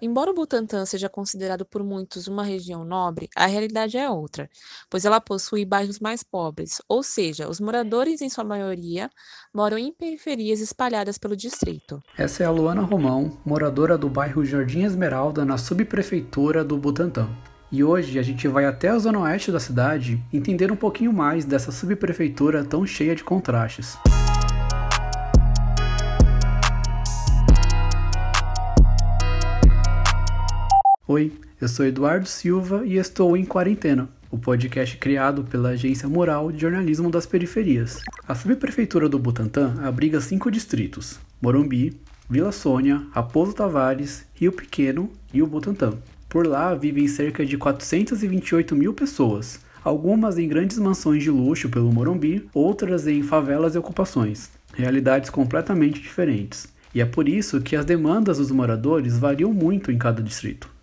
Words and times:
Embora 0.00 0.30
o 0.30 0.34
Butantã 0.34 0.84
seja 0.84 1.08
considerado 1.08 1.64
por 1.64 1.82
muitos 1.82 2.28
uma 2.28 2.44
região 2.44 2.84
nobre, 2.84 3.28
a 3.34 3.46
realidade 3.46 3.96
é 3.96 4.10
outra, 4.10 4.48
pois 4.90 5.04
ela 5.04 5.20
possui 5.20 5.64
bairros 5.64 5.98
mais 5.98 6.22
pobres, 6.22 6.82
ou 6.86 7.02
seja, 7.02 7.48
os 7.48 7.60
moradores, 7.60 8.20
em 8.20 8.28
sua 8.28 8.44
maioria, 8.44 9.08
moram 9.54 9.78
em 9.78 9.92
periferias 9.92 10.60
espalhadas 10.60 11.16
pelo 11.16 11.34
distrito. 11.34 12.02
Essa 12.16 12.42
é 12.42 12.46
a 12.46 12.50
Luana 12.50 12.82
Romão, 12.82 13.38
moradora 13.44 13.96
do 13.96 14.10
bairro 14.10 14.44
Jardim 14.44 14.82
Esmeralda, 14.82 15.44
na 15.44 15.56
subprefeitura 15.56 16.62
do 16.62 16.76
Butantã. 16.76 17.28
E 17.72 17.82
hoje 17.82 18.18
a 18.18 18.22
gente 18.22 18.46
vai 18.46 18.64
até 18.64 18.88
a 18.88 18.98
zona 18.98 19.20
oeste 19.20 19.50
da 19.50 19.58
cidade 19.58 20.22
entender 20.32 20.70
um 20.70 20.76
pouquinho 20.76 21.12
mais 21.12 21.44
dessa 21.44 21.72
subprefeitura 21.72 22.64
tão 22.64 22.86
cheia 22.86 23.14
de 23.14 23.24
contrastes. 23.24 23.98
Oi, 31.08 31.32
eu 31.60 31.68
sou 31.68 31.86
Eduardo 31.86 32.26
Silva 32.26 32.82
e 32.84 32.96
estou 32.96 33.36
em 33.36 33.44
Quarentena, 33.44 34.08
o 34.28 34.36
podcast 34.36 34.96
criado 34.96 35.44
pela 35.44 35.68
Agência 35.68 36.08
Mural 36.08 36.50
de 36.50 36.60
Jornalismo 36.60 37.08
das 37.12 37.24
Periferias. 37.24 38.00
A 38.26 38.34
subprefeitura 38.34 39.08
do 39.08 39.16
Butantã 39.16 39.72
abriga 39.84 40.20
cinco 40.20 40.50
distritos: 40.50 41.20
Morumbi, 41.40 41.96
Vila 42.28 42.50
Sônia, 42.50 43.06
Raposo 43.12 43.52
Tavares, 43.52 44.26
Rio 44.34 44.50
Pequeno 44.50 45.08
e 45.32 45.40
o 45.40 45.46
Butantã. 45.46 45.92
Por 46.28 46.44
lá 46.44 46.74
vivem 46.74 47.06
cerca 47.06 47.46
de 47.46 47.56
428 47.56 48.74
mil 48.74 48.92
pessoas, 48.92 49.60
algumas 49.84 50.38
em 50.38 50.48
grandes 50.48 50.76
mansões 50.76 51.22
de 51.22 51.30
luxo 51.30 51.68
pelo 51.68 51.92
Morumbi, 51.92 52.48
outras 52.52 53.06
em 53.06 53.22
favelas 53.22 53.76
e 53.76 53.78
ocupações, 53.78 54.50
realidades 54.74 55.30
completamente 55.30 56.00
diferentes. 56.00 56.66
E 56.92 57.00
é 57.00 57.06
por 57.06 57.28
isso 57.28 57.60
que 57.60 57.76
as 57.76 57.84
demandas 57.84 58.38
dos 58.38 58.50
moradores 58.50 59.16
variam 59.16 59.52
muito 59.52 59.92
em 59.92 59.98
cada 59.98 60.20
distrito. 60.20 60.74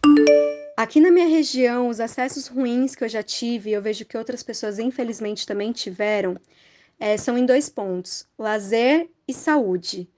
Aqui 0.75 0.99
na 0.99 1.11
minha 1.11 1.27
região, 1.27 1.87
os 1.87 1.99
acessos 1.99 2.47
ruins 2.47 2.93
que 2.95 3.03
eu 3.03 3.07
já 3.07 3.23
tive, 3.23 3.71
eu 3.71 3.81
vejo 3.81 4.03
que 4.05 4.17
outras 4.17 4.43
pessoas 4.43 4.79
infelizmente 4.79 5.45
também 5.45 5.71
tiveram, 5.71 6.35
é, 6.99 7.15
são 7.15 7.37
em 7.37 7.45
dois 7.45 7.69
pontos: 7.69 8.27
lazer 8.37 9.09
e 9.27 9.33
saúde. 9.33 10.09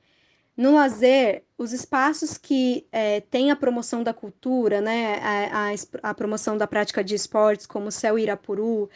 No 0.58 0.76
lazer, 0.76 1.44
os 1.58 1.74
espaços 1.74 2.38
que 2.38 2.88
é, 2.92 3.20
têm 3.20 3.52
a 3.52 3.56
promoção 3.56 4.02
da 4.02 4.14
cultura, 4.14 4.80
né, 4.82 5.20
a, 5.22 5.70
a, 5.70 6.10
a, 6.10 6.14
promoção 6.14 6.58
da 6.58 6.66
prática 6.66 7.04
de 7.04 7.14
esportes, 7.14 7.68
como 7.68 7.88
o 7.90 7.92
Céu 7.92 8.18
Irapuru, 8.18 8.90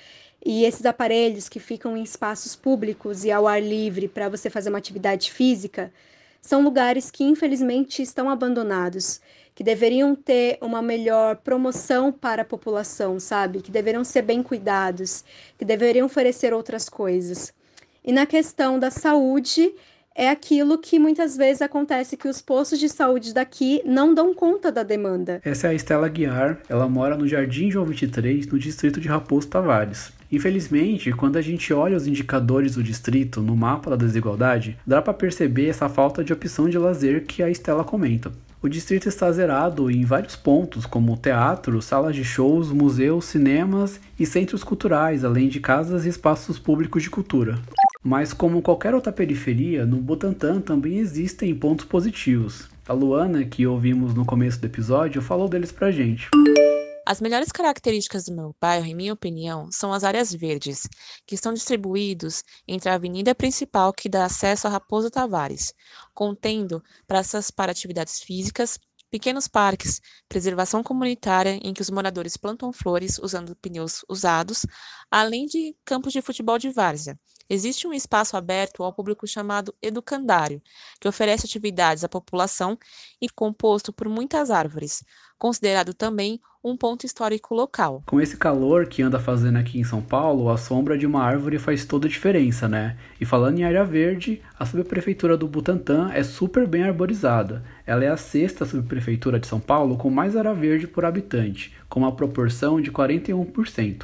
e 0.43 0.63
esses 0.63 0.85
aparelhos 0.85 1.49
que 1.49 1.59
ficam 1.59 1.97
em 1.97 2.03
espaços 2.03 2.55
públicos 2.55 3.25
e 3.25 3.31
ao 3.31 3.45
ar 3.45 3.61
livre 3.61 4.07
para 4.07 4.29
você 4.29 4.49
fazer 4.49 4.69
uma 4.69 4.77
atividade 4.77 5.31
física, 5.31 5.91
são 6.41 6.61
lugares 6.63 7.11
que 7.11 7.23
infelizmente 7.23 8.01
estão 8.01 8.29
abandonados 8.29 9.21
que 9.59 9.63
deveriam 9.63 10.15
ter 10.15 10.57
uma 10.61 10.81
melhor 10.81 11.35
promoção 11.35 12.13
para 12.13 12.43
a 12.43 12.45
população, 12.45 13.19
sabe? 13.19 13.61
Que 13.61 13.69
deveriam 13.69 14.05
ser 14.05 14.21
bem 14.21 14.41
cuidados, 14.41 15.21
que 15.57 15.65
deveriam 15.65 16.05
oferecer 16.05 16.53
outras 16.53 16.87
coisas. 16.87 17.53
E 18.01 18.13
na 18.13 18.25
questão 18.25 18.79
da 18.79 18.89
saúde, 18.89 19.75
é 20.15 20.29
aquilo 20.29 20.77
que 20.77 20.99
muitas 20.99 21.37
vezes 21.37 21.61
acontece 21.61 22.17
que 22.17 22.27
os 22.27 22.41
postos 22.41 22.79
de 22.79 22.89
saúde 22.89 23.33
daqui 23.33 23.81
não 23.85 24.13
dão 24.13 24.33
conta 24.33 24.71
da 24.71 24.83
demanda. 24.83 25.41
Essa 25.43 25.67
é 25.67 25.69
a 25.71 25.73
Estela 25.73 26.09
Guiar, 26.09 26.59
ela 26.67 26.89
mora 26.89 27.15
no 27.15 27.27
Jardim 27.27 27.71
João 27.71 27.85
23, 27.85 28.47
no 28.47 28.59
distrito 28.59 28.99
de 28.99 29.07
Raposo 29.07 29.47
Tavares. 29.47 30.11
Infelizmente, 30.31 31.11
quando 31.11 31.37
a 31.37 31.41
gente 31.41 31.73
olha 31.73 31.97
os 31.97 32.05
indicadores 32.05 32.75
do 32.75 32.83
distrito 32.83 33.41
no 33.41 33.55
mapa 33.55 33.89
da 33.89 33.95
desigualdade, 33.95 34.77
dá 34.85 35.01
para 35.01 35.13
perceber 35.13 35.69
essa 35.69 35.89
falta 35.89 36.23
de 36.23 36.31
opção 36.31 36.69
de 36.69 36.77
lazer 36.77 37.25
que 37.25 37.41
a 37.41 37.49
Estela 37.49 37.83
comenta. 37.83 38.31
O 38.61 38.67
distrito 38.67 39.07
está 39.07 39.31
zerado 39.31 39.89
em 39.89 40.03
vários 40.03 40.35
pontos, 40.35 40.85
como 40.85 41.15
teatro, 41.15 41.81
salas 41.81 42.13
de 42.13 42.25
shows, 42.25 42.71
museus, 42.71 43.25
cinemas 43.25 44.01
e 44.19 44.25
centros 44.25 44.65
culturais, 44.65 45.23
além 45.23 45.47
de 45.47 45.61
casas 45.61 46.05
e 46.05 46.09
espaços 46.09 46.59
públicos 46.59 47.01
de 47.01 47.09
cultura. 47.09 47.57
Mas, 48.03 48.31
como 48.31 48.61
qualquer 48.61 48.95
outra 48.95 49.11
periferia, 49.11 49.85
no 49.85 49.97
Butantã 49.97 50.61
também 50.61 50.99
existem 50.99 51.53
pontos 51.53 51.85
positivos. 51.85 52.69
A 52.87 52.93
Luana, 52.93 53.43
que 53.43 53.67
ouvimos 53.67 54.13
no 54.13 54.25
começo 54.25 54.59
do 54.59 54.65
episódio, 54.65 55.21
falou 55.21 55.49
deles 55.49 55.71
pra 55.71 55.91
gente. 55.91 56.29
As 57.05 57.19
melhores 57.19 57.51
características 57.51 58.25
do 58.25 58.35
meu 58.35 58.55
bairro, 58.61 58.85
em 58.85 58.95
minha 58.95 59.11
opinião, 59.11 59.69
são 59.71 59.91
as 59.91 60.03
áreas 60.03 60.31
verdes, 60.31 60.87
que 61.25 61.35
estão 61.35 61.53
distribuídos 61.53 62.41
entre 62.67 62.89
a 62.89 62.93
avenida 62.93 63.35
principal 63.35 63.91
que 63.91 64.07
dá 64.07 64.25
acesso 64.25 64.67
a 64.67 64.69
Raposo 64.69 65.09
Tavares, 65.09 65.73
contendo 66.13 66.81
praças 67.05 67.51
para 67.51 67.71
atividades 67.71 68.21
físicas, 68.21 68.79
pequenos 69.09 69.47
parques, 69.47 70.01
preservação 70.27 70.83
comunitária 70.83 71.59
em 71.63 71.73
que 71.73 71.81
os 71.81 71.89
moradores 71.89 72.37
plantam 72.37 72.71
flores 72.71 73.17
usando 73.19 73.55
pneus 73.55 74.03
usados, 74.07 74.65
além 75.09 75.45
de 75.45 75.75
campos 75.85 76.13
de 76.13 76.21
futebol 76.21 76.57
de 76.57 76.69
várzea. 76.69 77.19
Existe 77.49 77.87
um 77.87 77.93
espaço 77.93 78.37
aberto 78.37 78.83
ao 78.83 78.93
público 78.93 79.25
chamado 79.25 79.75
Educandário, 79.81 80.61
que 80.99 81.07
oferece 81.07 81.45
atividades 81.45 82.03
à 82.03 82.09
população 82.09 82.77
e 83.19 83.27
composto 83.27 83.91
por 83.91 84.07
muitas 84.07 84.51
árvores, 84.51 85.03
considerado 85.37 85.93
também 85.93 86.39
um 86.63 86.75
ponto 86.75 87.05
histórico 87.05 87.55
local. 87.55 88.03
Com 88.05 88.19
esse 88.19 88.35
calor 88.35 88.87
que 88.87 89.01
anda 89.01 89.19
fazendo 89.19 89.57
aqui 89.57 89.79
em 89.79 89.83
São 89.83 90.01
Paulo, 90.01 90.49
a 90.49 90.57
sombra 90.57 90.97
de 90.97 91.05
uma 91.05 91.23
árvore 91.23 91.57
faz 91.57 91.85
toda 91.85 92.05
a 92.05 92.09
diferença, 92.09 92.67
né? 92.67 92.97
E 93.19 93.25
falando 93.25 93.59
em 93.59 93.63
área 93.63 93.83
verde, 93.85 94.41
a 94.57 94.65
subprefeitura 94.65 95.37
do 95.37 95.47
Butantã 95.47 96.11
é 96.13 96.21
super 96.21 96.67
bem 96.67 96.83
arborizada. 96.83 97.63
Ela 97.85 98.03
é 98.03 98.09
a 98.09 98.17
sexta 98.17 98.65
subprefeitura 98.65 99.39
de 99.39 99.47
São 99.47 99.59
Paulo 99.59 99.97
com 99.97 100.09
mais 100.09 100.35
área 100.35 100.53
verde 100.53 100.87
por 100.87 101.05
habitante, 101.05 101.73
com 101.87 102.01
uma 102.01 102.15
proporção 102.15 102.81
de 102.81 102.91
41%. 102.91 104.03